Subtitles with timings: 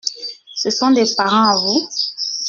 [0.55, 1.87] Ce sont des parents à vous?